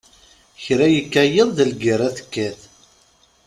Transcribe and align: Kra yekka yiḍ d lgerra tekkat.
Kra 0.63 0.85
yekka 0.93 1.23
yiḍ 1.33 1.49
d 1.57 1.59
lgerra 1.71 2.09
tekkat. 2.17 2.59